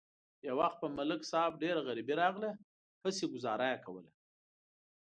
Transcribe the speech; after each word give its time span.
یو 0.47 0.55
وخت 0.61 0.77
په 0.83 0.87
ملک 0.97 1.21
صاحب 1.31 1.53
ډېره 1.63 1.81
غریبي 1.87 2.13
راغله، 2.21 2.49
هسې 3.03 3.25
گذاره 3.33 3.65
یې 3.71 3.77
کوله. 3.85 4.11